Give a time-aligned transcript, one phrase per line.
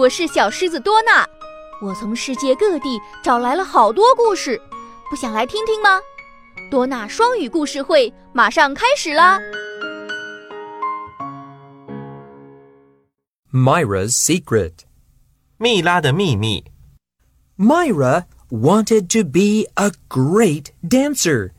[0.00, 1.26] 我是小狮子多娜，
[1.80, 4.60] 我从世界各地找来了好多故事，
[5.08, 6.00] 不想来听听吗？
[6.70, 9.40] 多纳双语故事会马上开始啦！
[13.52, 14.72] Myra's Secret，
[15.58, 16.64] 蜜拉的秘密。
[17.56, 21.52] Myra wanted to be a great dancer。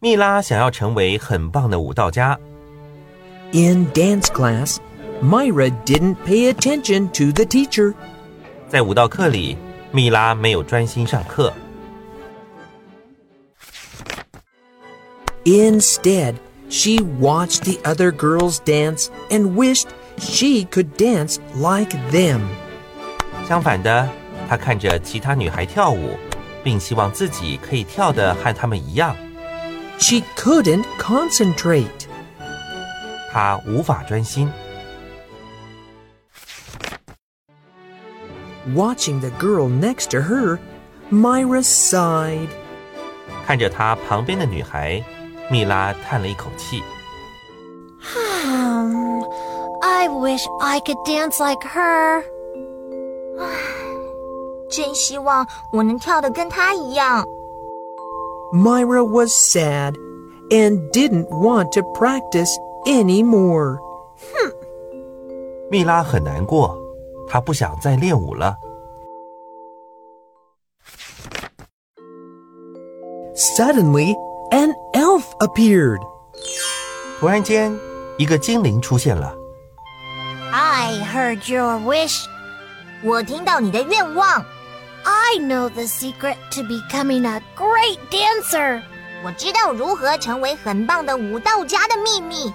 [0.00, 2.38] 蜜拉想要成为很棒的舞蹈家。
[3.52, 4.78] In dance class。
[5.21, 7.93] Myra didn't pay attention to the teacher.
[8.67, 9.57] 在舞蹈课里，
[9.91, 11.53] 蜜拉没有专心上课。
[15.45, 16.35] Instead,
[16.69, 22.41] she watched the other girls dance and wished she could dance like them.
[23.47, 24.09] 相反的，
[24.49, 26.17] 她看着其他女孩跳舞，
[26.63, 29.15] 并希望自己可以跳得和她们一样。
[29.97, 31.85] She couldn't concentrate.
[33.31, 34.51] 她无法专心。
[38.74, 40.58] Watching the girl next to her,
[41.10, 42.48] Myra sighed.
[43.46, 45.02] 看着她旁边的女孩，
[45.50, 46.82] 蜜拉叹了一口气。
[49.82, 52.22] I wish I could dance like her.
[54.70, 57.24] 真希望我能跳得跟她一样。
[58.52, 59.94] Myra was sad
[60.50, 62.50] and didn't want to practice
[62.86, 63.78] anymore.
[64.34, 64.52] 哼，
[65.70, 66.78] 蜜拉很难过。
[67.27, 68.55] 她不想再练舞了。
[73.35, 74.15] Suddenly,
[74.51, 75.99] an elf appeared.
[77.19, 77.77] 突然间，
[78.17, 79.35] 一个精灵出现了。
[80.51, 82.25] I heard your wish.
[83.03, 84.45] 我听到你的愿望。
[85.03, 88.81] I know the secret to becoming a great dancer.
[89.23, 92.51] 我知道如何成为很棒的舞蹈家的秘密。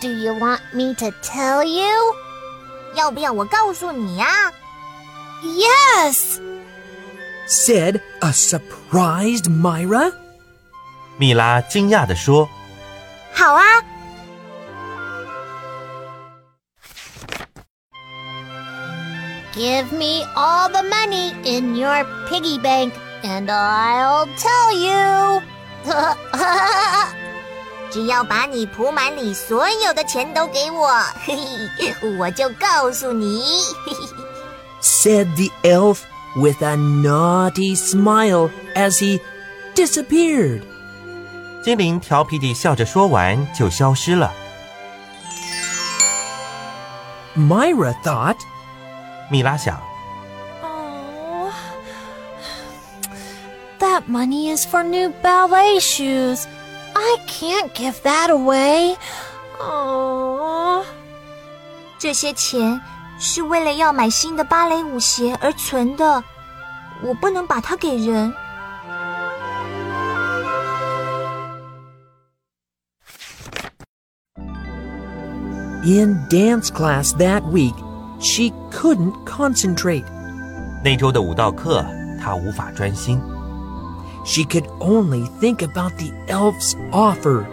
[0.00, 2.23] Do you want me to tell you?
[2.94, 4.52] 要不要我告诉你呀、啊、
[5.42, 6.40] ？Yes,
[7.46, 10.12] said a surprised Myra.
[11.18, 12.48] 蜜拉惊讶地说
[13.34, 13.62] ：“好啊。
[19.54, 25.42] ”Give me all the money in your piggy bank, and I'll tell you.
[27.94, 30.88] 只要把你扑满里所有的钱都给我，
[31.24, 31.36] 嘿
[31.78, 33.40] 嘿，我就告诉你。
[34.82, 35.98] Said the elf
[36.34, 39.20] with a naughty smile as he
[39.76, 40.62] disappeared.
[41.62, 44.32] 精灵调皮地笑着说完就消失了。
[47.36, 48.38] Myra thought.
[49.30, 49.80] 蜜拉想。
[50.64, 51.48] Oh,
[53.78, 56.48] that money is for new ballet shoes.
[56.93, 58.95] I can't give that away.
[59.59, 60.85] Oh.
[61.97, 62.79] 这些钱
[63.19, 66.23] 是为了要买新的芭蕾舞鞋而存的，
[67.03, 68.33] 我不能把它给人。
[75.81, 77.75] In dance class that week,
[78.19, 80.03] she couldn't concentrate.
[80.83, 81.83] 那周的舞蹈课，
[82.21, 83.21] 她无法专心。
[84.25, 87.45] she could only think about the elf's offer.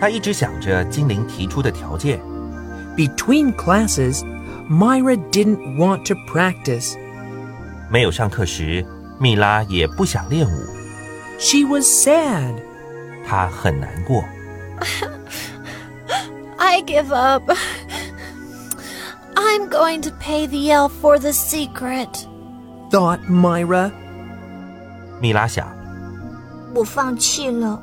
[0.00, 2.20] 她一直想着精灵提出的条件。
[2.96, 4.22] Between classes,
[4.68, 6.96] Myra didn't want to practice.
[7.90, 8.84] 没有上课时，
[9.18, 10.66] 蜜拉也不想练舞。
[11.38, 12.54] She was sad.
[13.26, 14.24] 她很难过。
[16.58, 17.50] I give up.
[19.34, 22.26] I'm going to pay the elf for the secret.
[22.90, 23.92] Thought Myra.
[25.20, 27.80] 米拉想：“我放弃了，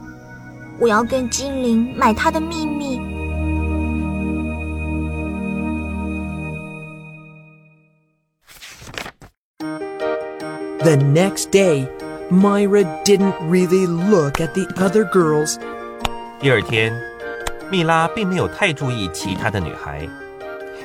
[0.79, 2.99] 我要跟精灵买他的秘密。”
[10.83, 11.87] The next day,
[12.29, 15.57] Myra didn't really look at the other girls.
[16.41, 16.93] 第二天，
[17.71, 20.09] 蜜拉并没有太注意其他的女孩。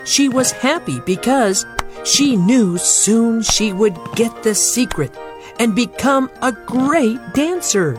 [0.05, 1.65] She was happy because
[2.05, 5.11] she knew soon she would get the secret
[5.59, 7.97] and become a great dancer.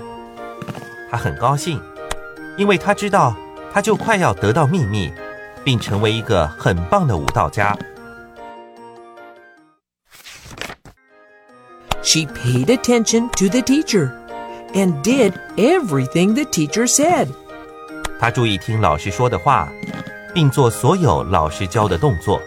[1.10, 1.82] 他很高兴，
[2.58, 3.36] 因为他知道
[3.74, 5.12] 他就快要得到秘密，
[5.64, 7.78] 并成为一个很棒的舞蹈家。
[12.02, 14.12] She paid attention to the teacher
[14.74, 17.28] and did everything the teacher said.
[18.20, 19.70] 她注意听老师说的话，
[20.34, 22.42] 并做所有老师教的动作。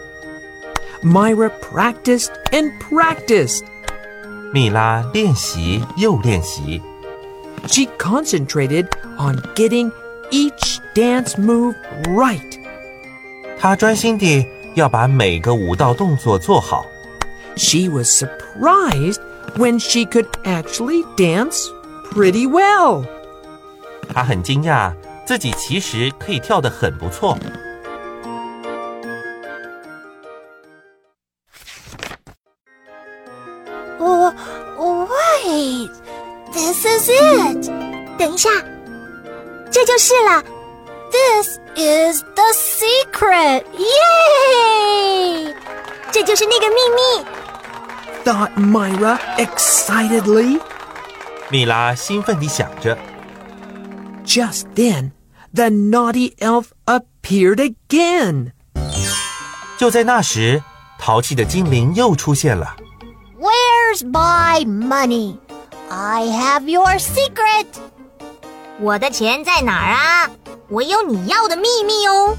[1.03, 3.63] Myra practiced and practiced.
[4.51, 6.81] 蜜拉练习又练习。
[7.67, 8.87] She concentrated
[9.17, 9.91] on getting
[10.31, 11.75] each dance move
[12.05, 12.59] right.
[13.59, 14.45] 她专心地
[14.75, 16.85] 要把每个舞蹈动作做好。
[17.55, 19.19] She was surprised
[19.55, 21.67] when she could actually dance
[22.11, 23.05] pretty well.
[24.13, 24.93] 她很惊讶，
[25.25, 27.37] 自己其实可以跳得很不错。
[38.18, 38.50] 等一下，
[39.70, 40.42] 这就是了。
[41.10, 43.64] This is the secret!
[48.24, 50.60] thought Myra excitedly.
[51.48, 52.98] 蜜拉兴奋地想着。
[54.26, 55.12] Just then,
[55.54, 58.52] the naughty elf appeared again.
[59.78, 60.62] 就在那时，
[60.98, 62.76] 淘气的精灵又出现了。
[63.40, 65.38] Where's my money?
[65.88, 67.66] I have your secret.
[68.79, 70.29] 我的钱在哪儿啊？
[70.69, 72.35] 我有你要的秘密哦。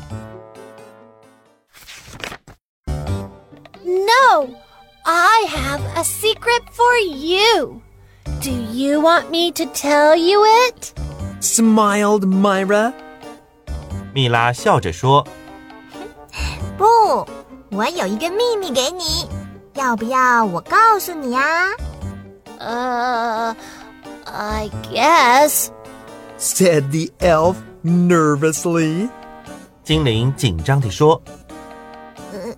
[3.85, 4.49] No,
[5.05, 7.81] I have a secret for you.
[8.41, 10.93] Do you want me to tell you it?
[11.41, 12.93] Smiled Myra.
[14.13, 15.27] 米拉笑着说
[16.77, 16.85] 不，
[17.71, 19.29] 我有一个秘密给你，
[19.75, 21.69] 要不要我告诉你啊？
[22.59, 23.55] Uh,
[24.25, 25.69] I guess.
[26.40, 29.10] said the elf nervously.
[29.84, 31.22] 精灵紧张地说
[32.34, 32.56] ：“嗯，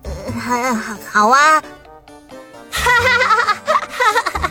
[1.10, 1.60] 好啊。”
[2.70, 4.50] 哈哈哈哈哈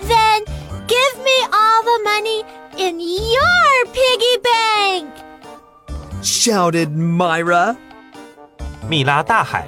[0.00, 0.44] ！Then
[0.86, 2.44] give me all the money
[2.76, 5.10] in your piggy bank!
[6.22, 7.76] shouted Myra.
[8.88, 9.66] 蜜拉大喊：“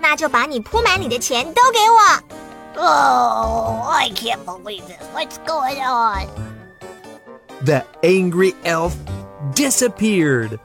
[0.00, 2.00] 那就把你扑满里的钱都给我！”
[2.76, 4.98] Oh, I can't believe this.
[5.14, 6.53] What's going on?
[7.65, 8.93] The angry elf
[9.53, 10.59] disappeared.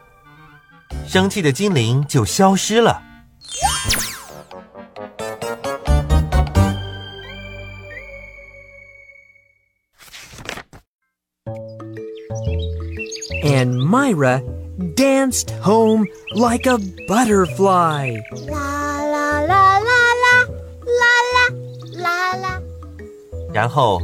[1.06, 3.02] 生气的精灵就消失了。
[13.44, 14.43] And Myra
[14.94, 18.16] danced home like a butterfly.
[18.49, 20.46] La la la la la
[20.87, 21.44] la la
[21.93, 22.62] la la.
[23.52, 24.00] 然后，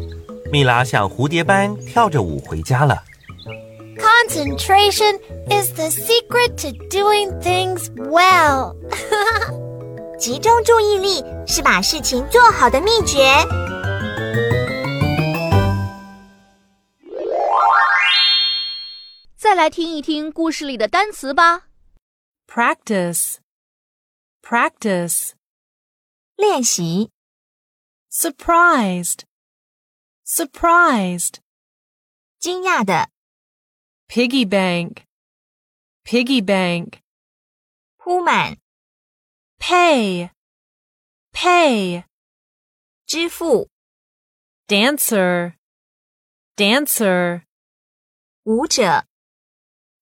[0.51, 3.03] 米拉像蝴蝶般跳着舞回家了。
[3.97, 5.19] Concentration
[5.49, 8.75] is the secret to doing things well.
[10.17, 13.23] 集中注意力是把事情做好的秘诀。
[19.37, 21.65] 再来听一听故事里的单词吧。
[22.47, 23.39] practice,
[24.41, 25.33] practice,
[26.37, 27.11] 练习
[28.09, 29.23] surprised,
[30.25, 31.39] surprised.
[32.39, 33.09] 惊讶的。
[34.07, 35.03] Piggy bank.
[36.03, 36.99] Piggy bank.
[37.97, 38.57] 扑满。
[39.59, 40.29] Pay.
[41.31, 42.03] Pay.
[44.67, 45.55] dancer.
[46.57, 47.43] Dancer.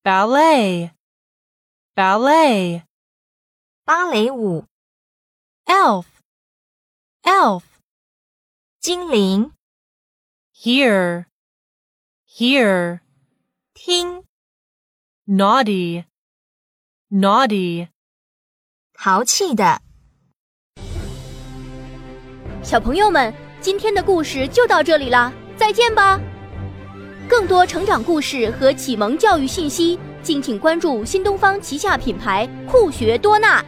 [0.04, 0.92] ballet.
[1.94, 2.82] Ballet.
[5.66, 6.06] elf.
[7.24, 7.64] Elf.
[8.80, 9.52] 精灵。
[10.54, 11.26] Hear,
[12.24, 13.00] hear,
[13.74, 14.22] 听
[15.26, 16.04] naughty,
[17.10, 17.88] naughty.
[18.94, 19.82] 淘气的。
[22.62, 26.20] 小朋友们，今天的故事就到这里啦，再见吧！
[27.28, 33.62] 更多成长故事和启蒙教育信息，敬请关注新东方旗下品牌酷学多纳。